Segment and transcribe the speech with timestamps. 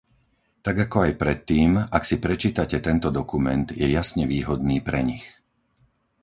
[0.65, 5.25] Tak, ako aj predtým, ak si prečítate tento dokument, je jasne výhodný pre nich.